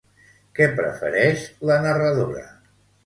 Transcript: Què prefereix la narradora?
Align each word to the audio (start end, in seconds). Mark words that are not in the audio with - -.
Què 0.59 0.67
prefereix 0.79 1.43
la 1.71 1.77
narradora? 1.85 2.43